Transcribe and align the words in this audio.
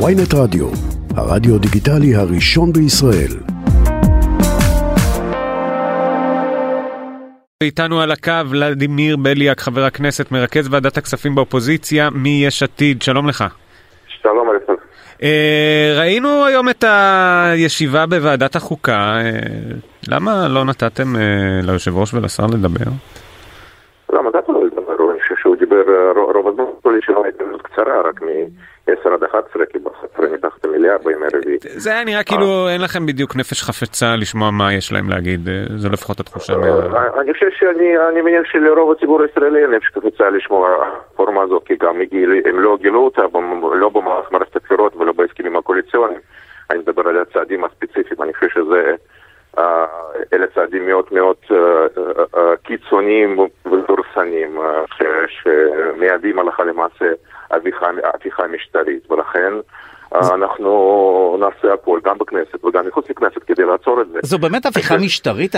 ויינט 0.00 0.34
רדיו, 0.34 0.66
הרדיו 1.16 1.58
דיגיטלי 1.58 2.14
הראשון 2.14 2.72
בישראל. 2.72 3.32
איתנו 7.62 8.00
על 8.00 8.10
הקו 8.10 8.50
ולדימיר 8.50 9.16
בליאק, 9.16 9.60
חבר 9.60 9.84
הכנסת, 9.84 10.32
מרכז 10.32 10.74
ועדת 10.74 10.96
הכספים 10.96 11.34
באופוזיציה 11.34 12.10
מיש 12.10 12.62
עתיד, 12.62 13.02
שלום 13.02 13.28
לך. 13.28 13.44
שלום 14.06 14.50
עליכם. 14.50 14.72
אה, 15.22 15.94
ראינו 15.98 16.44
היום 16.44 16.68
את 16.68 16.84
הישיבה 16.84 18.06
בוועדת 18.06 18.56
החוקה, 18.56 18.92
אה, 18.92 19.30
למה 20.08 20.48
לא 20.48 20.64
נתתם 20.64 21.16
אה, 21.16 21.60
ליושב 21.62 21.96
ראש 21.96 22.14
ולשר 22.14 22.46
לדבר? 22.46 22.90
למה 24.12 24.30
נתנו 24.38 24.54
לו 24.54 24.66
לדבר? 24.66 25.12
אני 25.12 25.20
חושב 25.20 25.34
שהוא 25.42 25.56
דיבר 25.56 25.82
רוב 26.34 26.48
הזמן, 26.48 26.64
כל 26.82 26.94
ישיבה 26.98 27.20
הייתה 27.24 27.44
קצרה, 27.62 28.00
רק 28.08 28.20
מ-10 28.88 29.14
עד 29.14 29.24
11, 29.24 29.66
כי 29.66 29.78
ב-11 29.78 30.22
מתחת 30.32 30.64
למיליארד 30.66 31.04
בימי 31.04 31.26
רביעי. 31.34 31.58
זה 31.62 31.90
היה 31.90 32.04
נראה 32.04 32.24
כאילו 32.24 32.68
אין 32.68 32.80
לכם 32.80 33.06
בדיוק 33.06 33.36
נפש 33.36 33.62
חפצה 33.62 34.16
לשמוע 34.16 34.50
מה 34.50 34.72
יש 34.72 34.92
להם 34.92 35.08
להגיד, 35.08 35.40
זו 35.76 35.88
לפחות 35.92 36.20
התחושה 36.20 36.56
מה... 36.56 36.66
אני 37.20 37.32
חושב 37.32 37.46
שאני 37.50 38.20
מניח 38.20 38.44
שלרוב 38.44 38.92
הציבור 38.92 39.22
הישראלי 39.22 39.62
אין 39.62 39.70
נפש 39.70 39.86
חפצה 39.86 40.30
לשמוע 40.30 40.68
הרפורמה 40.68 41.42
הזאת, 41.42 41.62
כי 41.66 41.74
גם 41.76 41.94
הם 42.44 42.60
לא 42.60 42.76
גילו 42.80 43.04
אותה, 43.04 43.22
לא 43.74 43.88
במערכת 43.88 44.32
מערכת 44.32 44.56
הבחירות 44.56 44.96
ולא 44.96 45.12
בהסכמים 45.12 45.56
הקואליציוניים. 45.56 46.20
אני 46.70 46.78
מדבר 46.78 47.08
על 47.08 47.22
הצעדים 47.22 47.64
הספציפיים, 47.64 48.22
אני 48.22 48.34
חושב 48.34 48.48
שזה... 48.48 48.94
אלה 50.32 50.46
צעדים 50.54 50.86
מאוד 50.86 51.04
מאוד 51.12 51.36
קיצוניים 52.62 53.38
ודורסניים 53.66 54.58
שמיידים 55.28 56.38
הלכה 56.38 56.64
למעשה 56.64 57.04
הפיכה 58.14 58.42
משטרית 58.54 59.10
ולכן 59.10 59.52
אנחנו 60.14 61.36
נעשה 61.40 61.74
הכל 61.74 62.00
גם 62.04 62.18
בכנסת 62.18 62.64
וגם 62.64 62.86
מחוץ 62.86 63.10
לכנסת 63.10 63.42
כדי 63.46 63.64
לעצור 63.64 64.00
את 64.02 64.06
זה. 64.12 64.18
זו 64.22 64.38
באמת 64.38 64.66
הפיכה 64.66 64.96
משטרית? 64.96 65.54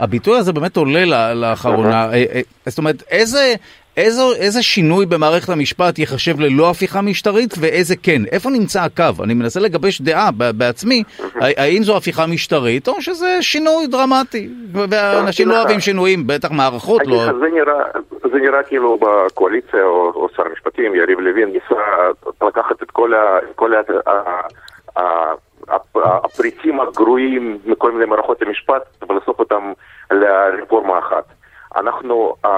הביטוי 0.00 0.38
הזה 0.38 0.52
באמת 0.52 0.76
עולה 0.76 1.34
לאחרונה. 1.34 2.10
זאת 2.66 2.78
אומרת, 2.78 3.02
איזה... 3.10 3.54
איזו, 3.96 4.32
איזה 4.32 4.62
שינוי 4.62 5.06
במערכת 5.06 5.48
המשפט 5.48 5.98
ייחשב 5.98 6.40
ללא 6.40 6.70
הפיכה 6.70 7.02
משטרית 7.02 7.54
ואיזה 7.60 7.94
כן? 8.02 8.22
איפה 8.32 8.50
נמצא 8.50 8.80
הקו? 8.82 9.24
אני 9.24 9.34
מנסה 9.34 9.60
לגבש 9.60 10.00
דעה 10.00 10.30
בעצמי, 10.58 11.02
האם 11.40 11.82
זו 11.82 11.96
הפיכה 11.96 12.26
משטרית 12.26 12.88
או 12.88 13.02
שזה 13.02 13.38
שינוי 13.40 13.86
דרמטי? 13.86 14.48
ואנשים 14.72 15.48
לא 15.48 15.58
אוהבים 15.58 15.80
שינויים, 15.80 16.26
בטח 16.26 16.50
מערכות 16.50 17.02
לא... 17.06 17.24
זה 17.24 17.48
נראה, 17.52 17.84
זה 18.32 18.38
נראה 18.38 18.62
כאילו 18.62 18.98
בקואליציה 18.98 19.82
או, 19.84 20.12
או 20.14 20.28
שר 20.36 20.42
המשפטים, 20.46 20.94
יריב 20.94 21.20
לוין, 21.20 21.48
ניסה 21.48 21.82
לקחת 22.42 22.82
את 22.82 22.90
כל, 22.90 23.14
ה, 23.14 23.38
כל 23.54 23.74
ה, 23.74 23.80
ה, 24.06 24.12
ה, 25.00 25.32
הפריטים 26.04 26.80
הגרועים 26.80 27.58
מכל 27.64 27.92
מיני 27.92 28.04
מערכות 28.04 28.42
המשפט 28.42 28.82
ולאסוף 29.08 29.38
אותם 29.38 29.72
לרפורמה 30.10 30.98
אחת. 30.98 31.24
אנחנו 31.76 32.34
uh, 32.46 32.48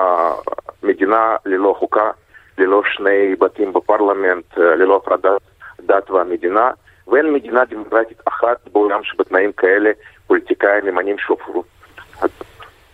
מדינה 0.83 1.37
ללא 1.47 1.77
חוקה, 1.79 2.11
ללא 2.59 2.83
שני 2.93 3.34
בתים 3.39 3.73
בפרלמנט, 3.73 4.53
uh, 4.55 4.61
ללא 4.61 4.97
הפרדת 4.97 5.41
דת 5.81 6.11
והמדינה, 6.11 6.70
ואין 7.09 7.33
מדינה 7.33 7.65
דמוקרטית 7.65 8.19
אחת 8.29 8.69
בעולם 8.73 9.01
שבתנאים 9.03 9.53
כאלה 9.53 9.91
פוליטיקאים 10.27 10.87
ממנים 10.87 11.17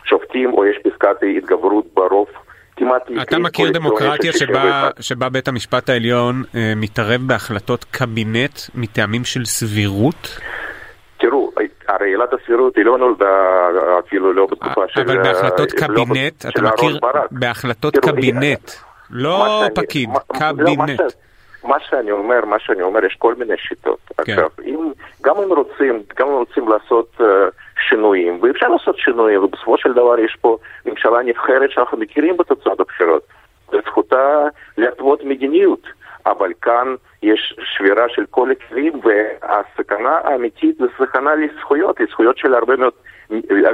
שופטים 0.04 0.52
או 0.52 0.66
יש 0.66 0.76
פסקת 0.84 1.16
התגברות 1.38 1.84
ברוב. 1.94 2.26
אתה 3.22 3.38
מכיר 3.38 3.70
דמוקרטיה 3.72 4.32
שבה, 4.32 4.90
שבה 5.00 5.28
בית 5.28 5.48
המשפט 5.48 5.88
העליון 5.90 6.42
אה, 6.54 6.72
מתערב 6.76 7.20
בהחלטות 7.26 7.84
קבינט 7.84 8.60
מטעמים 8.74 9.24
של 9.24 9.44
סבירות? 9.44 10.40
הרי 11.94 12.08
עילת 12.08 12.32
הסבירות 12.32 12.76
היא 12.76 12.84
לא 12.84 12.98
נולדה 12.98 13.26
אפילו 14.06 14.32
לא 14.32 14.46
בתקופה 14.50 14.82
של... 14.88 15.00
אבל 15.00 15.22
בהחלטות 15.22 15.72
קבינט, 15.72 16.46
אתה 16.48 16.62
מכיר? 16.62 16.98
בהחלטות 17.30 17.96
קבינט, 17.96 18.70
לא 19.10 19.62
פקיד, 19.74 20.10
קבינט. 20.32 21.00
מה 21.64 21.76
שאני 21.88 22.10
אומר, 22.10 22.44
מה 22.44 22.56
שאני 22.58 22.82
אומר, 22.82 23.04
יש 23.04 23.16
כל 23.18 23.34
מיני 23.34 23.54
שיטות. 23.56 23.98
כן. 24.16 24.32
עכשיו, 24.32 24.48
אם, 24.64 24.92
גם 25.22 25.34
אם 25.36 25.52
רוצים, 25.52 26.02
גם 26.18 26.26
אם 26.26 26.32
רוצים 26.32 26.68
לעשות 26.68 27.12
uh, 27.20 27.24
שינויים, 27.88 28.38
ואפשר 28.42 28.68
לעשות 28.68 28.96
שינויים, 28.98 29.44
ובסופו 29.44 29.78
של 29.78 29.92
דבר 29.92 30.18
יש 30.18 30.36
פה 30.40 30.56
ממשלה 30.86 31.22
נבחרת 31.22 31.70
שאנחנו 31.70 31.98
מכירים 31.98 32.36
בתוצאות 32.36 32.80
הבחירות. 32.80 33.22
זכותה 33.86 34.44
להתוות 34.78 35.24
מדיניות. 35.24 35.82
אבל 36.30 36.52
כאן 36.62 36.94
יש 37.22 37.56
שבירה 37.76 38.04
של 38.14 38.22
כל 38.30 38.48
הכלים, 38.50 38.92
והסכנה 39.04 40.18
האמיתית 40.24 40.76
זה 40.78 40.86
סכנה 40.98 41.30
לזכויות, 41.34 42.00
לזכויות 42.00 42.38
של 42.38 42.54
הרבה 42.54 42.76
מאוד 42.76 42.92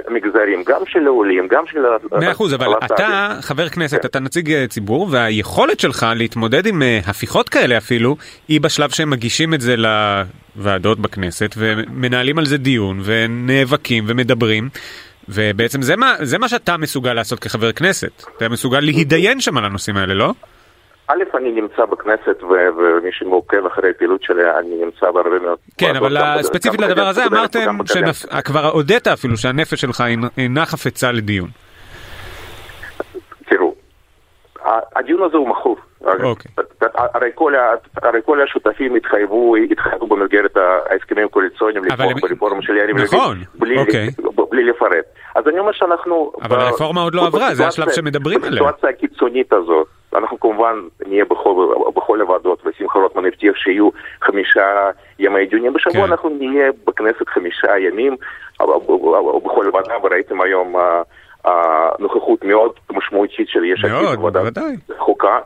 מגזרים, 0.09 0.63
גם 0.67 0.81
של 0.87 1.07
העולים, 1.07 1.49
גם 1.49 1.67
של... 1.67 1.79
מאה 2.13 2.33
אחוז, 2.33 2.55
אבל 2.55 2.67
אתה 2.85 3.37
חבר 3.41 3.69
כנסת, 3.69 4.03
כן. 4.03 4.09
אתה 4.09 4.21
נציג 4.21 4.67
ציבור, 4.67 5.09
והיכולת 5.11 5.81
שלך 5.81 6.07
להתמודד 6.17 6.67
עם 6.67 6.83
אה, 6.83 7.01
הפיכות 7.07 7.49
כאלה 7.49 7.79
אפילו, 7.79 8.17
היא 8.49 8.61
בשלב 8.61 8.91
שהם 8.91 9.11
מגישים 9.11 9.55
את 9.55 9.61
זה 9.61 9.75
לוועדות 9.77 11.01
בכנסת, 11.01 11.55
ומנהלים 11.57 12.39
על 12.39 12.45
זה 12.45 12.59
דיון, 12.59 13.01
ונאבקים 13.05 14.05
ומדברים. 14.07 14.69
ובעצם 15.29 15.83
זה 15.83 15.97
מה, 15.97 16.15
זה 16.23 16.39
מה 16.39 16.49
שאתה 16.49 16.77
מסוגל 16.77 17.13
לעשות 17.15 17.39
כחבר 17.39 17.73
כנסת. 17.73 18.25
אתה 18.37 18.49
מסוגל 18.49 18.81
להתדיין 18.81 19.41
שם 19.41 19.57
על 19.57 19.65
הנושאים 19.65 19.97
האלה, 19.97 20.15
לא? 20.15 20.33
א', 21.09 21.37
אני 21.37 21.53
נמצא 21.53 21.85
בכנסת, 21.85 22.43
ומי 22.43 23.13
שמעוקב 23.13 23.67
אחרי 23.67 23.91
הפעילות 23.91 24.23
שלי, 24.23 24.51
אני 24.59 24.85
נמצא 24.85 25.11
בהרבה 25.11 25.39
מאוד... 25.39 25.59
כן, 25.79 25.97
אבל 25.97 26.43
ספציפית 26.43 26.81
לדבר 26.81 27.07
הזה 27.07 27.25
אמרתם, 27.27 27.77
כבר 28.45 28.67
הודית 28.67 29.07
אפילו 29.07 29.37
שהנפש 29.37 29.81
שלך 29.81 30.05
אינה 30.39 30.67
חפצה 30.67 31.13
לדיון. 31.13 31.49
תראו, 33.49 33.75
הדיון 34.97 35.23
הזה 35.23 35.37
הוא 35.37 35.49
מכוף. 35.49 35.79
אוקיי. 36.23 36.53
הרי 36.95 38.21
כל 38.25 38.43
השותפים 38.43 38.95
התחייבו, 38.95 39.57
התחייבו 39.57 40.07
במסגרת 40.07 40.57
ההסכמים 40.91 41.27
הקואליציוניים 41.27 41.85
לתמוך 41.85 42.13
ברפורמה 42.23 42.63
של 42.63 42.77
יריב 42.77 42.97
לוין. 42.97 43.05
נכון, 43.05 43.39
אוקיי. 43.77 44.09
בלי 44.51 44.65
לפרט. 44.65 45.05
אז 45.35 45.49
אני 45.49 45.59
אומר 45.59 45.73
שאנחנו... 45.73 46.33
אבל 46.43 46.61
הרפורמה 46.61 47.01
עוד 47.01 47.15
לא 47.15 47.27
עברה, 47.27 47.55
זה 47.55 47.67
השלב 47.67 47.91
שמדברים 47.91 48.45
עליה. 48.45 48.51
בסיטואציה 48.51 48.89
הקיצונית 48.89 49.53
הזאת, 49.53 49.87
אנחנו 50.17 50.41
כמובן 50.41 50.75
נהיה 51.07 51.25
בכל, 51.25 51.75
בכל 51.97 52.21
הוועדות, 52.21 52.63
ושמחה 52.67 52.99
רוטמן 52.99 53.27
הבטיח 53.27 53.57
שיהיו 53.57 53.89
חמישה 54.23 54.91
ימי 55.19 55.47
דיונים 55.47 55.73
בשבוע, 55.73 56.07
כן. 56.07 56.13
אנחנו 56.13 56.29
נהיה 56.31 56.71
בכנסת 56.87 57.29
חמישה 57.29 57.79
ימים, 57.79 58.17
בכל 59.45 59.71
ועדה, 59.73 59.95
וראיתם 60.03 60.41
היום 60.41 60.75
הנוכחות 61.45 62.45
מאוד 62.45 62.73
משמעותית 62.91 63.49
של 63.49 63.65
יש 63.65 63.85
עתיד 63.85 64.19
בוועדת 64.19 64.59
חוקה. 64.99 65.39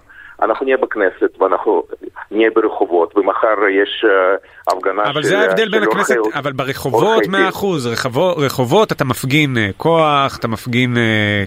אנחנו 0.43 0.65
נהיה 0.67 0.77
בכנסת 0.77 1.41
ואנחנו 1.41 1.83
נהיה 2.31 2.51
ברחובות 2.55 3.17
ומחר 3.17 3.55
יש 3.83 4.05
uh, 4.05 4.73
הפגנה 4.73 5.03
אבל 5.03 5.11
של... 5.13 5.19
אבל 5.19 5.23
זה 5.23 5.39
ההבדל 5.39 5.69
בין 5.69 5.83
הכנסת, 5.83 6.17
אבל 6.35 6.53
ברחובות 6.53 7.27
100 7.29 7.49
אחוז, 7.49 7.87
רחובות, 7.87 8.37
רחובות 8.39 8.93
אתה 8.93 9.05
מפגין 9.05 9.57
uh, 9.57 9.73
כוח, 9.77 10.39
אתה 10.39 10.49
מפגין 10.49 10.95
uh, 10.95 10.99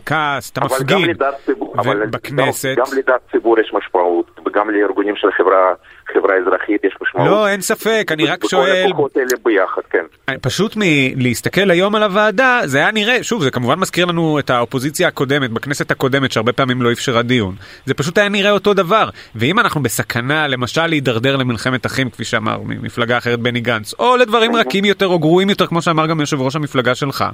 כעס, 0.06 0.52
אתה 0.52 0.62
אבל 0.62 0.76
מפגין, 0.76 1.02
גם 1.02 1.10
לדעת 1.10 1.36
ציבור, 1.46 1.76
ובכנסת... 1.86 2.74
גם, 2.78 2.86
גם 2.86 2.98
לדעת 2.98 3.22
ציבור 3.32 3.60
יש 3.60 3.74
משמעות, 3.74 4.33
וגם 4.54 4.70
לארגונים 4.70 5.16
של 5.16 5.28
חברה 5.38 5.74
חברה 6.14 6.36
אזרחית 6.38 6.84
יש 6.84 6.96
משמעות. 7.02 7.30
לא, 7.30 7.48
אין 7.48 7.62
ספק, 7.62 8.08
אני 8.12 8.26
רק 8.26 8.46
שואל... 8.48 8.70
בכל 8.70 8.90
הכוחות 8.90 9.18
האלה 9.18 9.32
ביחד, 9.44 9.82
כן. 9.90 10.06
פשוט 10.42 10.74
מלהסתכל 10.76 11.72
היום 11.72 11.96
על 11.96 12.04
הוועדה, 12.04 12.62
זה 12.66 12.78
היה 12.78 12.92
נראה, 12.92 13.24
שוב, 13.24 13.44
זה 13.44 13.52
כמובן 13.52 13.80
מזכיר 13.80 14.06
לנו 14.06 14.40
את 14.40 14.50
האופוזיציה 14.50 15.08
הקודמת, 15.08 15.52
בכנסת 15.52 15.92
הקודמת, 15.92 16.32
שהרבה 16.32 16.54
פעמים 16.54 16.82
לא 16.82 16.92
אפשרה 16.92 17.22
דיון. 17.22 17.56
זה 17.86 17.94
פשוט 17.94 18.18
היה 18.18 18.30
נראה 18.30 18.52
אותו 18.52 18.74
דבר. 18.74 19.10
ואם 19.36 19.60
אנחנו 19.60 19.84
בסכנה, 19.84 20.48
למשל, 20.48 20.88
להידרדר 20.88 21.36
למלחמת 21.36 21.86
אחים, 21.86 22.10
כפי 22.10 22.24
שאמר 22.24 22.58
ממפלגה 22.66 23.18
אחרת 23.18 23.40
בני 23.40 23.60
גנץ, 23.60 23.94
או 24.00 24.18
לדברים 24.18 24.56
רכים 24.56 24.86
יותר 24.86 25.08
או 25.08 25.20
גרועים 25.20 25.50
יותר, 25.50 25.68
כמו 25.68 25.82
שאמר 25.82 26.08
גם 26.08 26.20
יושב 26.20 26.42
ראש 26.42 26.56
המפלגה 26.56 26.96
שלך, 26.96 27.26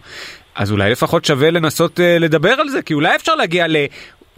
אז 0.56 0.72
אולי 0.72 0.92
לפחות 0.92 1.26
שווה 1.26 1.52
לנסות 1.52 2.00
uh, 2.00 2.02
לדבר 2.20 2.54
על 2.62 2.70
זה, 2.70 2.82
כי 2.82 2.94
אולי 2.94 3.16
אפשר 3.16 3.36
להגיע 3.36 3.68
ל... 3.68 3.76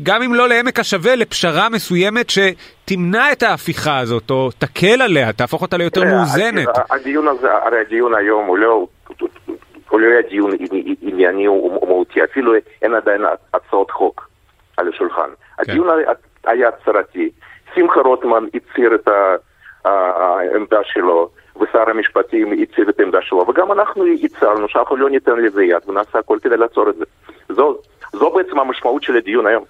גם 0.04 0.22
אם 0.22 0.34
לא 0.34 0.50
לעמק 0.50 0.80
השווה, 0.80 1.16
לפשרה 1.16 1.70
מסוימת 1.70 2.30
שתמנע 2.30 3.32
את 3.32 3.44
ההפיכה 3.44 4.00
הזאת, 4.00 4.32
או 4.32 4.50
תקל 4.58 5.02
עליה, 5.02 5.34
תהפוך 5.34 5.62
אותה 5.62 5.78
ליותר 5.78 6.04
מאוזנת. 6.04 6.68
הדיון 6.90 7.28
הזה, 7.28 7.54
הרי 7.54 7.80
הדיון 7.80 8.16
היום 8.16 8.46
הוא 8.46 8.58
לא... 8.58 8.88
הוא 9.90 10.00
לא 10.00 10.08
היה 10.08 10.22
דיון 10.30 10.52
ענייני 11.02 11.48
ומהותי, 11.48 12.24
אפילו 12.24 12.54
אין 12.82 12.94
עדיין 12.94 13.22
הצעות 13.54 13.92
חוק 13.92 14.30
על 14.78 14.90
השולחן. 14.90 15.30
כן. 15.58 15.72
הדיון 15.72 15.88
היה 16.46 16.68
הצהרתי. 16.68 17.30
שמחה 17.76 18.02
רוטמן 18.02 18.46
הצהיר 18.54 18.96
את 18.96 19.08
העמדה 19.86 20.80
שלו, 20.84 21.30
ושר 21.56 21.90
המשפטים 21.90 22.52
הצהיר 22.52 22.90
את 22.90 23.00
העמדה 23.00 23.22
שלו, 23.22 23.46
וגם 23.50 23.72
אנחנו 23.72 24.06
הצהרנו 24.24 24.70
שאנחנו 24.70 24.96
לא 24.96 25.10
ניתן 25.10 25.36
לזה 25.36 25.64
יד 25.64 25.90
ונעשה 25.90 26.20
הכל 26.20 26.38
כדי 26.42 26.58
לעצור 26.58 26.90
את 26.90 26.96
זה. 26.96 27.06
זו, 27.50 27.78
זו 28.14 28.30
בעצם 28.30 28.60
המשמעות 28.60 29.04
של 29.04 29.16
הדיון 29.16 29.48
היום. 29.48 29.64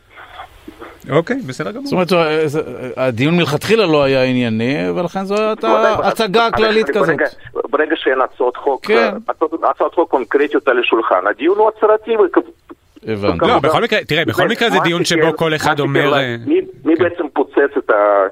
אוקיי, 1.10 1.36
בסדר 1.48 1.72
גמור. 1.72 1.86
זאת 1.86 1.94
אומרת, 1.94 2.14
אה, 2.14 2.48
זה- 2.48 2.62
הדיון 2.98 3.38
מלכתחילה 3.38 3.86
לא 3.86 4.04
היה 4.04 4.24
ענייני, 4.24 4.90
ולכן 4.96 5.24
זו 5.24 5.36
הייתה 5.38 5.96
הצגה 6.04 6.52
כללית 6.52 6.90
כזאת. 6.90 7.16
ברגע 7.70 7.96
שאין 7.96 8.22
הצעות 8.22 8.58
חוק, 8.58 8.86
כן. 8.86 9.14
הצעות- 9.30 9.54
הצעות 9.64 9.94
חוק 9.96 10.10
קונקרטיות 10.12 10.68
על 10.68 10.80
השולחן, 10.80 11.28
הדיון 11.30 11.58
הוא 11.58 11.70
הצהרתי. 11.78 12.12
הבנתי. 13.08 13.46
לא, 13.48 13.60
בכל 13.60 13.84
מקרה, 13.84 14.00
תראה, 14.08 14.26
בכל 14.26 14.48
מקרה 14.48 14.70
זה 14.70 14.78
דיון 14.84 15.06
שבו 15.06 15.38
כל 15.38 15.56
אחד 15.56 15.80
אומר... 15.80 16.14
אה, 16.18 16.36
מי- 16.46 16.62
כן. 16.96 17.04
בעצם 17.04 17.24
פוצץ 17.34 17.78
את 17.78 17.90
ה- 17.90 18.28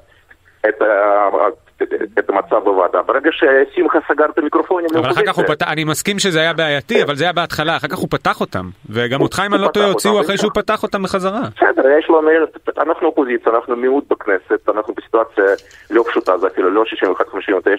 את 2.20 2.30
המצב 2.30 2.64
בוועדה? 2.64 3.02
ברגע 3.02 3.30
ששמחה 3.31 4.00
סגר 4.14 4.26
את 4.26 4.38
המיקרופונים 4.38 4.90
אבל 4.96 5.12
אחר 5.12 5.22
כך 5.26 5.36
הוא. 5.36 5.46
פתח, 5.46 5.68
אני 5.68 5.84
מסכים 5.84 6.20
שזה 6.20 6.40
היה 6.40 6.54
בעייתי, 6.54 7.04
אבל 7.04 7.16
זה 7.16 7.24
היה 7.24 7.34
בהתחלה, 7.34 7.78
אחר 7.78 7.88
כך 7.88 7.98
הוא 7.98 8.08
פתח 8.10 8.42
אותם. 8.42 8.70
וגם 8.90 9.22
אותך, 9.22 9.42
אם 9.48 9.54
אני 9.54 9.62
לא 9.62 9.68
טועה, 9.68 9.88
הוציאו 9.88 10.22
אחרי 10.22 10.38
שהוא 10.38 10.52
פתח 10.54 10.84
אותם 10.84 11.04
בחזרה. 11.04 11.42
בסדר, 11.56 11.90
יש 12.00 12.10
לנו, 12.10 12.30
אנחנו 12.78 13.08
אופוזיציה, 13.08 13.52
אנחנו 13.56 13.76
מיעוט 13.76 14.04
בכנסת, 14.12 14.70
אנחנו 14.70 14.94
בסיטואציה 14.94 15.44
לא 15.92 16.04
פשוטה, 16.10 16.38
זה 16.38 16.48
אפילו 16.48 16.70
לא 16.70 16.84
61-59, 16.84 16.86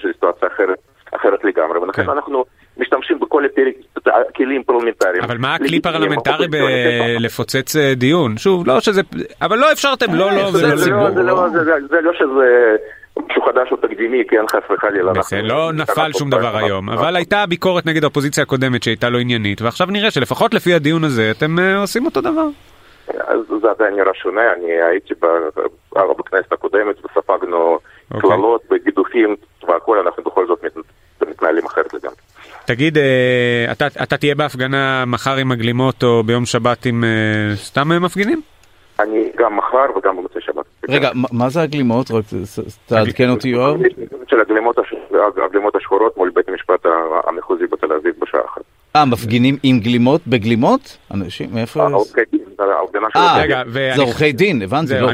זו 0.03 0.09
סיטואציה 0.13 0.49
אחרת, 0.55 0.79
אחרת 1.17 1.45
לגמרי, 1.45 1.79
ולכן 1.79 2.05
כן. 2.05 2.11
אנחנו 2.11 2.45
משתמשים 2.79 3.19
בכל 3.21 3.43
הכלים 4.07 4.63
פרלמנטריים. 4.63 5.23
אבל 5.25 5.39
מה 5.39 5.55
הכלי 5.55 5.81
פרלמנטרי. 5.81 6.47
בלפוצץ 6.49 7.77
אה, 7.77 7.93
דיון? 7.97 8.37
שוב, 8.37 8.67
לא 8.67 8.81
שזה... 8.81 9.01
אבל 9.43 9.59
לא 9.59 9.73
אפשרתם, 9.73 10.15
לא, 10.15 10.31
לא, 10.33 10.51
זה- 10.51 10.67
ולא 10.67 10.77
זה 10.77 10.85
ציבור. 10.85 11.09
לא- 11.09 11.23
לא- 11.25 11.49
זה 11.91 12.01
לא 12.01 12.13
שזה 12.15 12.77
משהו 13.29 13.43
חדש 13.43 13.69
או 13.73 13.77
תקדימי, 13.77 14.23
כן, 14.29 14.45
חס 14.51 14.71
וחלילה. 14.75 15.13
בסדר, 15.13 15.43
לא 15.43 15.73
נפל 15.73 16.13
שום 16.13 16.31
דבר 16.31 16.57
היום, 16.57 16.91
אבל 16.91 17.17
הייתה 17.17 17.47
ביקורת 17.47 17.87
נגד 17.87 18.05
האופוזיציה 18.05 18.43
הקודמת 18.43 18.83
שהייתה 18.83 19.09
לא 19.09 19.19
עניינית, 19.19 19.63
ועכשיו 19.63 19.87
נראה 19.87 20.11
שלפחות 20.11 20.55
לפי 20.55 20.75
הדיון 20.75 21.05
הזה 21.05 21.31
אתם 21.31 21.59
אה, 21.59 21.81
עושים 21.81 22.07
אותו 22.07 22.21
דבר. 22.21 22.47
אז 23.09 23.39
זה 23.63 23.71
עדיין 23.71 23.95
נראה 23.95 24.15
שונה, 24.15 24.41
אני 24.57 24.73
הייתי 24.91 25.15
אה, 25.97 26.03
בכנסת 26.19 26.53
הקודמת 26.53 26.97
וספגנו 27.05 27.79
אוקיי. 28.11 28.31
קללות 28.31 28.63
וגידופים 28.71 29.37
והכל, 29.69 29.99
אנחנו 29.99 30.23
בכל 30.23 30.47
זאת 30.47 30.65
מת- 30.65 31.29
מתנהלים 31.29 31.67
אחרת 31.67 31.95
לגמרי. 31.95 32.17
תגיד, 32.65 32.99
אה, 32.99 33.67
אתה, 33.73 33.87
אתה 34.03 34.17
תהיה 34.17 34.35
בהפגנה 34.35 35.05
מחר 35.07 35.37
עם 35.37 35.53
הגלימות 35.53 36.03
או 36.03 36.23
ביום 36.23 36.47
שבת 36.47 36.87
עם 36.87 37.05
סתם 37.55 37.89
מפגינים? 38.03 38.41
אני 39.01 39.31
גם 39.37 39.57
מחר 39.57 39.87
וגם 39.97 40.17
במוצאי 40.17 40.41
שבת. 40.43 40.65
רגע, 40.91 41.11
מה- 41.33 41.49
זה 41.49 41.63
הגלימות? 41.63 42.11
רק 42.11 42.25
תעדכן 42.87 43.31
אותי 43.31 43.49
יואב. 43.49 43.77
של 44.31 44.41
הגלימות 44.41 44.79
הש- 44.79 44.95
הגלימות 45.47 45.77
השחורות 45.77 46.17
מול 46.17 46.31
בית 46.35 46.49
המשפט 46.49 46.87
המחוזי 47.29 47.65
בתל 47.67 47.93
אביב 47.93 48.15
בשעה 48.23 48.41
אחת. 48.53 48.61
אה, 48.97 49.05
מפגינים 49.05 49.57
עם 49.63 49.81
גלימות? 49.81 50.21
בגלימות? 50.27 50.97
אנשים, 51.15 51.49
מאיפה? 51.53 51.81
אה, 51.81 51.95
אוקיי, 51.95 52.25
של 52.33 52.65
אה, 53.17 53.43
רגע, 53.43 53.63
ואני- 53.67 53.97
זה 53.97 54.03
עורכי 54.03 54.33
דין, 54.33 54.63
הבנתי, 54.63 54.93
לא. 55.01 55.11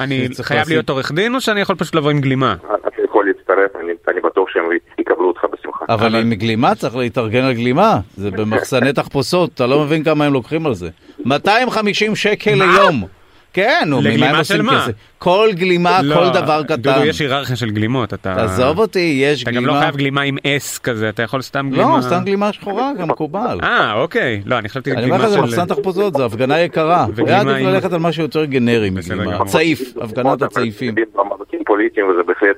אני, 0.00 0.28
חייב 0.42 0.68
להיות 0.68 0.88
עורך 0.90 1.12
דין 1.12 1.34
או 1.34 1.40
שאני 1.40 1.60
יכול 1.60 1.76
פשוט 1.76 1.94
לבוא 1.94 2.10
עם 2.10 2.20
גלימה? 2.20 2.56
אתה 2.88 3.02
יכול 3.04 3.26
להצטרף, 3.26 3.76
אני- 3.84 3.92
אני 4.08 4.20
בטוח 4.20 4.48
שהם 4.48 4.64
יקבלו 4.98 5.28
אותך 5.28 5.44
בשמחה. 5.52 5.84
אבל 5.88 6.14
עם 6.16 6.34
גלימה 6.34 6.74
צריך 6.74 6.96
להתארגן 6.96 7.42
על 7.44 7.52
גלימה, 7.52 7.98
זה 8.16 8.30
במחסני 8.30 8.92
תחפושות, 9.02 9.50
אתה 9.54 9.66
לא 9.66 9.80
מבין 9.84 10.04
כמה 10.04 10.24
הם 10.24 10.32
לוקחים 10.32 10.66
על 10.66 10.74
זה. 10.74 10.88
250 11.24 12.16
שקל 12.16 12.54
ליום. 12.54 13.04
כן, 13.52 13.82
נו, 13.86 14.00
ממה 14.00 14.26
הם 14.26 14.32
של 14.32 14.38
עושים 14.38 14.66
מה? 14.66 14.82
כסף? 14.82 14.92
כל 15.18 15.48
גלימה, 15.52 16.02
לא, 16.02 16.14
כל 16.14 16.40
דבר 16.40 16.62
קטן. 16.62 16.76
דודו, 16.76 17.04
יש 17.04 17.20
היררכיה 17.20 17.56
של 17.56 17.70
גלימות, 17.70 18.14
אתה... 18.14 18.34
תעזוב 18.34 18.78
אותי, 18.78 19.20
יש 19.22 19.42
אתה 19.42 19.50
גם 19.50 19.66
לא 19.66 19.72
גלימה. 19.72 19.80
חייב 19.80 19.96
גלימה 19.96 20.22
עם 20.22 20.36
אס 20.46 20.78
כזה, 20.78 21.08
אתה 21.08 21.22
יכול 21.22 21.42
סתם 21.42 21.70
גלימה... 21.70 21.96
לא, 21.96 22.02
סתם 22.02 22.22
גלימה 22.24 22.52
שחורה, 22.52 22.92
גם 22.98 23.08
מקובל. 23.08 23.58
אה, 23.62 23.92
אוקיי. 23.94 24.42
לא, 24.46 24.58
אני 24.58 24.68
חשבתי 24.68 24.92
אני 24.92 25.04
אומר 25.04 25.16
לך, 25.16 25.22
גלימה 25.22 25.28
זה 25.28 25.36
של... 25.36 25.42
מחסן 25.42 25.74
תחפושות, 25.74 26.14
זה 26.14 26.24
הפגנה 26.24 26.60
יקרה. 26.60 27.06
וגלימה 27.14 27.40
היה 27.40 27.40
עדיף 27.40 27.66
ללכת 27.66 27.92
על 27.92 28.00
משהו 28.00 28.22
יותר 28.22 28.44
גנרי 28.44 28.90
מגלימה. 28.90 29.44
צעיף, 29.46 29.96
הפגנת 30.00 30.42
הצעיפים. 30.42 30.94
במאבקים 31.14 31.60
פוליטיים 31.66 32.06
וזה 32.06 32.22
בהחלט 32.22 32.56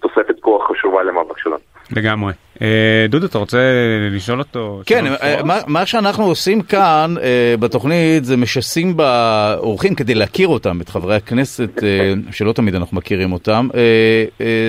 תוספת 0.00 0.40
כוח 0.40 0.70
חשובה 0.70 1.02
למאבק 1.02 1.38
שלנו. 1.38 1.73
לגמרי. 1.96 2.32
אה, 2.62 2.66
דודו, 3.08 3.26
אתה 3.26 3.38
רוצה 3.38 3.58
לשאול 4.10 4.38
אותו? 4.38 4.82
כן, 4.86 5.04
אה? 5.06 5.42
מה- 5.42 5.60
מה 5.66 5.86
שאנחנו 5.86 6.24
עושים 6.24 6.62
כאן 6.62 7.14
אה, 7.22 7.54
בתוכנית 7.60 8.24
זה 8.24 8.36
משסים 8.36 8.96
באורחים 8.96 9.94
כדי 9.94 10.14
להכיר 10.14 10.48
אותם, 10.48 10.80
את 10.80 10.88
חברי 10.88 11.16
הכנסת, 11.16 11.82
שלא 12.30 12.52
תמיד 12.52 12.74
אנחנו 12.74 12.96
מכירים 12.96 13.32
אותם. 13.32 13.68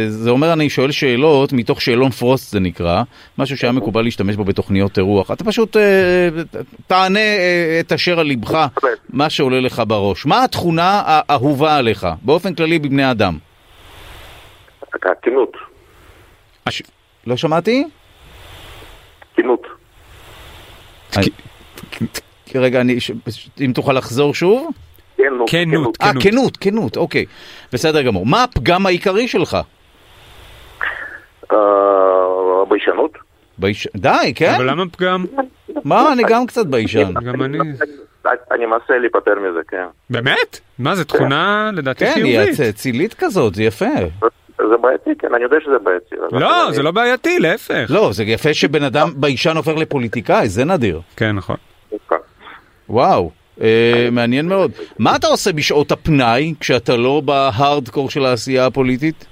זה 0.10 0.30
אומר, 0.30 0.54
אני 0.54 0.70
שואל 0.70 0.92
שאלות 0.92 1.54
מתוך 1.54 1.82
שאלון 1.82 2.12
פרוסט 2.12 2.52
זה 2.52 2.60
נקרא, 2.60 3.04
משהו 3.38 3.58
שהיה 3.58 3.72
מקובל 3.74 4.02
להשתמש 4.02 4.36
בו 4.36 4.44
בתוכניות 4.44 4.98
אירוח. 4.98 5.32
אתה 5.32 5.44
פשוט 5.44 5.78
תענה 6.88 7.20
את 7.80 7.94
אשר 7.94 8.20
על 8.20 8.28
ליבך, 8.28 8.66
מה 9.10 9.30
שעולה 9.30 9.60
לך 9.60 9.84
בראש. 9.88 10.26
מה 10.26 10.44
התכונה 10.44 11.02
האהובה 11.06 11.78
עליך, 11.78 12.08
באופן 12.22 12.54
כללי 12.56 12.80
בבני 12.80 13.12
אדם? 13.12 13.38
הכנות, 15.06 15.52
הש- 16.68 16.82
לא 17.28 17.38
שמעתי? 17.38 17.88
כנות. 19.36 19.68
רגע, 22.56 22.82
אני, 22.82 22.98
אם 23.66 23.72
תוכל 23.76 23.94
לחזור 23.94 24.34
שוב? 24.34 24.72
כנות, 25.18 25.50
כנות. 25.50 25.98
אה, 26.02 26.12
כנות, 26.22 26.58
כנות, 26.58 26.98
אוקיי. 26.98 27.26
בסדר 27.74 28.02
גמור. 28.02 28.26
מה 28.26 28.44
הפגם 28.44 28.86
העיקרי 28.86 29.28
שלך? 29.28 29.58
אה, 31.52 31.58
ביישנות. 32.70 33.12
די, 33.96 34.34
כן? 34.36 34.54
אבל 34.56 34.70
למה 34.70 34.84
פגם? 34.92 35.26
מה, 35.84 36.14
אני 36.14 36.24
גם 36.30 36.46
קצת 36.48 36.66
ביישן. 36.66 37.14
גם 37.14 37.42
אני... 37.44 37.58
אני 38.52 38.66
מנסה 38.66 38.98
להיפטר 39.02 39.36
מזה, 39.40 39.60
כן. 39.68 39.86
באמת? 40.10 40.60
מה, 40.80 40.96
זו 40.96 41.04
תכונה 41.04 41.72
לדעתי 41.74 42.06
כן, 42.06 42.12
היא 42.16 42.40
חיובית. 42.40 42.60
הצ- 42.60 42.70
אצילית 42.70 43.14
כזאת, 43.14 43.56
זה 43.56 43.64
יפה. 43.64 43.86
זה 44.70 44.78
בעייתי, 44.78 45.10
כן, 45.20 45.34
אני 45.34 45.44
יודע 45.44 45.58
שזה 45.64 45.80
בעייתי. 45.84 46.16
לא, 46.32 46.72
זה 46.72 46.84
לא 46.84 46.92
בעייתי, 46.92 47.40
להפך. 47.40 47.86
לא, 47.90 48.10
זה 48.12 48.24
יפה 48.24 48.54
שבן 48.54 48.84
אדם 48.84 49.08
ביישן 49.16 49.58
הופך 49.58 49.74
לפוליטיקאי, 49.78 50.50
זה 50.50 50.66
נדיר. 50.66 51.02
כן, 51.18 51.32
נכון. 51.32 51.56
וואו, 52.90 53.32
אה, 53.62 54.08
מעניין 54.12 54.48
מאוד. 54.48 54.72
מה 55.00 55.16
אתה 55.16 55.28
עושה 55.28 55.54
בשעות 55.54 55.92
הפנאי, 55.92 56.54
כשאתה 56.60 56.98
לא 56.98 57.22
בהארדקור 57.26 58.10
של 58.10 58.26
העשייה 58.26 58.66
הפוליטית? 58.66 59.26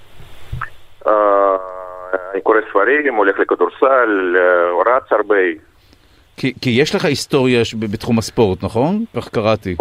אה, 1.08 1.12
אני 2.34 2.42
קורא 2.42 2.58
ספרים, 2.70 3.16
הולך 3.16 3.40
לכדורסל, 3.40 4.36
אה, 4.38 4.96
רץ 4.96 5.12
הרבה. 5.12 5.36
כי, 6.38 6.54
כי 6.62 6.70
יש 6.70 6.96
לך 6.96 7.06
היסטוריה 7.06 7.62
בתחום 7.80 8.18
הספורט, 8.18 8.64
נכון? 8.64 9.06
כך 9.16 9.30
קראתי. 9.30 9.76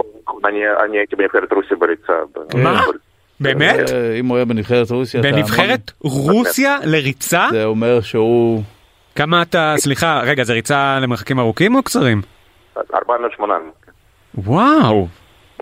אני 0.45 0.61
אני 0.85 0.99
הייתי 0.99 1.17
בנבחרת 1.17 1.53
רוסיה 1.53 1.77
בריצה. 1.77 2.13
מה? 2.55 2.81
באמת? 3.43 3.91
אה, 3.93 4.17
אם 4.19 4.27
הוא 4.27 4.37
היה 4.37 4.44
בנבחרת 4.44 4.91
רוסיה. 4.91 5.23
בנבחרת 5.23 5.91
רוסיה 6.00 6.79
לריצה? 6.85 7.49
זה 7.51 7.65
אומר 7.65 8.01
שהוא... 8.01 8.63
כמה 9.15 9.43
אתה, 9.43 9.75
סליחה, 9.77 10.20
רגע, 10.25 10.44
זה 10.44 10.53
ריצה 10.53 10.99
למרחקים 11.03 11.39
ארוכים 11.39 11.75
או 11.75 11.82
קצרים? 11.82 12.22
400 12.94 13.32
800. 13.37 13.72
וואו, 14.34 15.08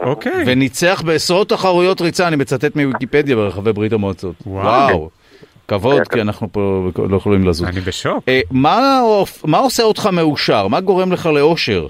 אוקיי. 0.01 0.45
וניצח 0.47 1.03
בעשרות 1.07 1.49
תחרויות 1.49 2.01
ריצה, 2.01 2.29
אני 2.29 2.37
מצטט 2.37 2.77
מוויקיפדיה 2.77 3.37
ברחבי 3.37 3.73
ברית 3.73 3.93
המועצות. 3.93 4.35
וואו. 4.47 5.11
כבוד, 5.69 6.09
כי 6.09 6.21
אנחנו 6.21 6.49
פה 6.53 6.91
לא 7.09 7.17
יכולים 7.17 7.49
לזוז. 7.49 7.69
אני 7.69 7.81
בשוק. 7.81 8.25
אה, 8.29 8.41
מה 9.45 9.59
עושה 9.59 9.83
אותך 9.83 10.09
מאושר? 10.13 10.69
מה 10.69 10.81
גורם 10.81 11.13
לך 11.13 11.27
לאושר? 11.27 11.87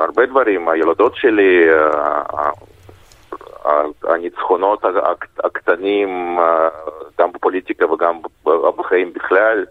הרבה 0.00 0.26
דברים, 0.26 0.68
הילדות 0.68 1.16
שלי, 1.16 1.68
אה, 1.70 2.22
אה, 3.66 3.82
הניצחונות 4.14 4.84
הק- 4.84 5.44
הקטנים, 5.44 6.36
אה, 6.38 6.68
גם 7.20 7.32
בפוליטיקה 7.32 7.92
וגם 7.92 8.14
בחיים 8.76 9.12
בכלל, 9.12 9.64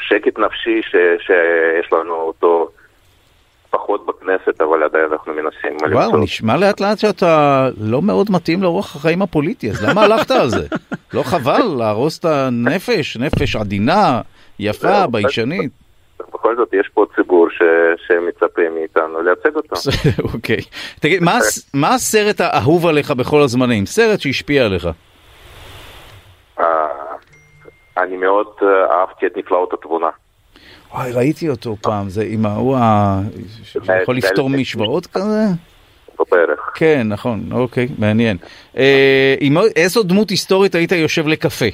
שקט 0.00 0.38
נפשי 0.38 0.80
ש- 0.82 1.26
שיש 1.26 1.92
לנו 1.92 2.14
אותו 2.14 2.68
פחות 3.70 4.06
בכנסת, 4.06 4.60
אבל 4.60 4.82
עדיין 4.82 5.04
אנחנו 5.12 5.32
מנסים 5.34 5.76
וואו, 5.92 6.04
למצוא. 6.06 6.20
נשמע 6.20 6.56
לאט 6.56 6.80
לאט 6.80 6.98
שאתה 6.98 7.28
לא 7.80 8.02
מאוד 8.02 8.26
מתאים 8.30 8.62
לאורח 8.62 8.96
החיים 8.96 9.22
הפוליטי, 9.22 9.70
אז 9.70 9.84
למה 9.84 10.02
הלכת 10.02 10.30
על 10.30 10.48
זה? 10.48 10.66
לא 11.14 11.22
חבל 11.22 11.62
להרוס 11.78 12.18
את 12.18 12.24
הנפש, 12.24 13.16
נפש 13.16 13.56
עדינה, 13.56 14.20
יפה, 14.58 14.88
זהו, 14.88 15.10
ביישנית. 15.10 15.70
בכל 16.34 16.56
זאת 16.56 16.68
יש 16.72 16.88
פה 16.94 17.04
ציבור 17.16 17.27
ש- 17.58 18.06
שמצפה 18.06 18.62
מאיתנו 18.74 19.22
לייצג 19.22 19.56
אותו. 19.56 19.76
אוקיי. 20.34 20.60
תגיד, 21.00 21.22
מה 21.22 21.38
מה 21.74 21.94
הסרט 21.94 22.40
האהוב 22.40 22.86
עליך 22.86 23.10
בכל 23.10 23.40
הזמנים? 23.40 23.86
סרט 23.86 24.20
שהשפיע 24.20 24.64
עליך. 24.64 24.88
אה, 26.60 26.64
אני 27.98 28.16
מאוד 28.16 28.46
אה, 28.62 28.66
אהבתי 29.00 29.26
את 29.26 29.36
נפלאות 29.36 29.72
התבונה. 29.72 30.08
וואי, 30.94 31.12
ראיתי 31.12 31.48
אותו 31.48 31.76
פעם, 31.82 32.08
זה 32.08 32.24
עם 32.28 32.46
ההוא 32.46 32.76
ה... 32.76 33.18
שיכול 33.64 34.16
לפתור 34.16 34.50
משוואות 34.50 35.06
כזה? 35.06 35.44
בערך. 36.30 36.70
כן, 36.74 37.02
נכון, 37.04 37.40
אוקיי, 37.52 37.88
מעניין. 37.98 38.36
אה, 38.76 39.34
איזו 39.76 40.02
דמות 40.02 40.30
היסטורית 40.30 40.74
היית 40.74 40.92
יושב 40.92 41.26
לקפה? 41.26 41.66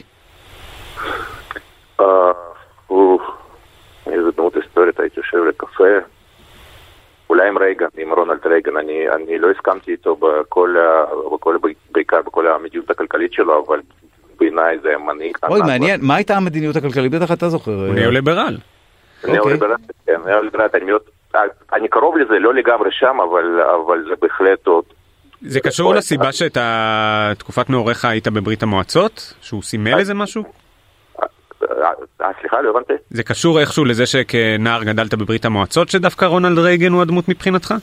אה, 2.00 2.06
אוף, 2.90 3.22
איזה 4.06 4.30
דמות 4.36 4.56
היסטורית 4.86 5.00
הייתי 5.00 5.20
יושב 5.20 5.48
לקפה. 5.48 5.84
אולי 7.30 7.48
עם 7.48 7.58
רייגן, 7.58 7.86
עם 7.98 8.12
רונלד 8.12 8.46
רייגן, 8.46 8.76
אני, 8.76 9.08
אני 9.08 9.38
לא 9.38 9.50
הסכמתי 9.50 9.92
איתו 9.92 10.16
בכל, 10.16 10.76
בכל, 11.34 11.56
בעיקר 11.90 12.22
בכל 12.22 12.46
המדיניות 12.46 12.90
הכלכלית 12.90 13.32
שלו, 13.32 13.64
אבל 13.66 13.80
בעיניי 14.38 14.78
זה 14.82 14.98
מנהיג. 14.98 15.36
אוי. 15.48 15.60
מעניין, 15.60 16.00
מה 16.02 16.16
הייתה 16.16 16.36
המדיניות 16.36 16.76
הכלכלית? 16.76 17.12
בטח 17.12 17.32
אתה 17.32 17.48
זוכר. 17.48 17.70
הוא 17.70 17.88
אה, 17.88 17.92
ניאו-ליברל. 17.92 18.56
ניאו-ליברל, 19.24 19.74
כן, 20.06 20.20
ניאו-ליברל, 20.26 20.66
אני 20.74 20.84
מאוד, 20.84 21.00
אני 21.72 21.88
קרוב 21.88 22.16
לזה, 22.16 22.38
לא 22.38 22.54
לגמרי 22.54 22.88
שם, 22.92 23.16
אבל, 23.20 23.60
אבל 23.60 24.04
זה 24.08 24.14
בהחלט 24.22 24.66
עוד... 24.66 24.84
זה 25.42 25.60
קשור 25.60 25.94
לסיבה 25.94 26.32
שאת 26.32 26.56
התקופת 26.60 27.70
נעוריך 27.70 28.04
היית 28.04 28.28
בברית 28.28 28.62
המועצות? 28.62 29.34
שהוא 29.40 29.62
סימל 29.62 29.98
איזה 29.98 30.14
משהו? 30.14 30.44
אה, 32.24 32.30
סליחה, 32.40 32.62
לא 32.62 32.70
הבנתי. 32.70 32.92
זה 33.10 33.22
קשור 33.22 33.60
איכשהו 33.60 33.84
לזה 33.84 34.06
שכנער 34.06 34.84
גדלת 34.84 35.14
בברית 35.14 35.44
המועצות 35.44 35.88
שדווקא 35.88 36.24
רונלד 36.24 36.58
רייגן 36.58 36.92
הוא 36.92 37.02
הדמות 37.02 37.28
מבחינתך? 37.28 37.74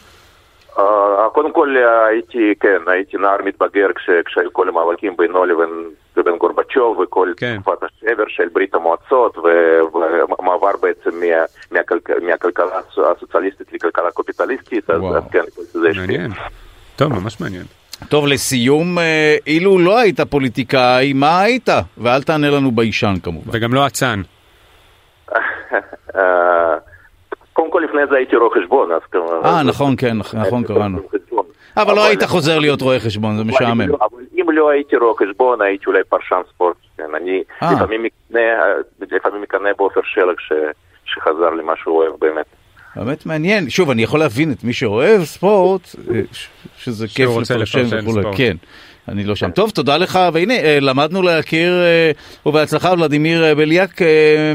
אה, 0.80 1.30
קודם 1.34 1.54
כל 1.54 1.76
אה, 1.78 2.06
הייתי, 2.06 2.54
כן, 2.60 2.78
הייתי 2.88 3.18
נער 3.18 3.38
מתבגר 3.46 3.88
כש, 3.96 4.10
כשהיו 4.26 4.54
כל 4.54 4.70
המאבקים 4.70 5.18
בינו 5.18 5.46
לבין, 5.46 5.90
לבין 6.18 6.38
גורבצ'וב 6.38 7.00
וכל 7.00 7.34
כן. 7.38 7.58
תקופת 7.62 7.84
השבר 7.84 8.24
של 8.28 8.44
ברית 8.54 8.76
המועצות 8.76 9.38
ו- 9.38 9.98
ומעבר 10.40 10.72
בעצם 10.82 11.20
מה, 11.20 11.46
מהכלכ, 11.72 12.10
מהכלכלה 12.22 12.66
הסוציאליסטית 13.18 13.74
לכלכלה 13.74 14.08
הקפיטליסטית, 14.08 14.90
אז. 14.90 15.02
אז 15.16 15.24
כן, 15.32 15.44
זה 15.56 15.90
השפיע. 15.90 16.06
מעניין. 16.06 16.32
טוב, 16.96 17.14
ממש 17.14 17.42
מעניין. 17.42 17.64
טוב, 18.10 18.28
לסיום, 18.28 18.98
אילו 19.48 19.80
לא 19.80 20.00
היית 20.00 20.22
פוליטיקאי, 20.22 21.14
מה 21.14 21.42
היית? 21.42 21.70
ואל 21.98 22.24
תענה 22.24 22.50
לנו 22.50 22.72
ביישן 22.72 23.14
כמובן. 23.24 23.50
וגם 23.54 23.74
לא 23.74 23.88
אצן. 23.88 24.22
אה, 26.16 26.78
קודם 27.54 27.72
כל 27.72 27.82
לפני 27.90 28.02
זה 28.10 28.16
הייתי 28.16 28.36
רואה 28.36 28.50
חשבון, 28.62 28.92
אז 28.92 29.02
כמובן... 29.12 29.46
אה, 29.46 29.64
נכון, 29.64 29.96
כן, 29.98 30.18
נכון, 30.34 30.64
קראנו. 30.64 30.98
אבל 31.78 31.96
לא 31.96 32.06
היית 32.06 32.24
חוזר 32.24 32.60
להיות 32.60 32.82
רואה 32.82 33.00
חשבון, 33.00 33.38
זה 33.38 33.44
משעמם. 33.44 33.82
לא- 33.82 33.98
אבל 34.02 34.24
אם 34.42 34.52
לא 34.52 34.70
הייתי 34.70 34.96
רואה 34.96 35.14
חשבון, 35.18 35.62
הייתי 35.62 35.84
אולי 35.88 36.00
פרשן 36.10 36.42
ספורט. 36.50 36.76
כן, 36.98 37.16
אני 37.16 37.44
אה. 37.64 37.74
לפעמים 37.74 38.04
מקנא, 39.42 39.70
בעופר 39.78 40.02
שלג 40.04 40.36
שחזר 41.06 41.50
למה 41.50 41.74
שהוא 41.84 41.98
אוהב 41.98 42.14
באמת. 42.22 42.46
באמת 42.96 43.26
מעניין. 43.26 43.70
שוב, 43.70 43.90
אני 43.90 44.04
יכול 44.04 44.20
להבין 44.20 44.52
את 44.52 44.64
מי 44.64 44.74
שאוהב 44.74 45.24
ספורט, 45.24 45.82
אה, 46.14 46.22
שזה 46.78 47.08
כיף 47.08 47.30
לפרשן 47.42 47.86
וכולי. 48.00 48.22
ספורט. 48.22 48.36
כן. 48.38 48.56
אני 49.08 49.24
לא 49.24 49.36
שם. 49.36 49.52
טוב, 49.52 49.70
תודה 49.70 49.98
לך, 49.98 50.20
והנה, 50.34 50.54
אה, 50.54 50.80
למדנו 50.80 51.22
להכיר, 51.22 51.74
אה, 51.74 52.12
ובהצלחה, 52.46 52.92
ולדימיר 52.92 53.44
אה, 53.44 53.56
בליאק, 53.56 54.02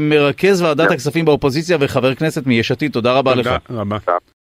מרכז 0.01 0.61
ועדת 0.61 0.91
הכספים 0.91 1.25
באופוזיציה 1.25 1.77
וחבר 1.79 2.15
כנסת 2.15 2.45
מיש 2.45 2.71
עתיד, 2.71 2.91
תודה 2.91 3.13
רבה 3.13 3.35
לך. 3.35 3.49
תודה 3.67 3.81
רבה. 3.81 3.97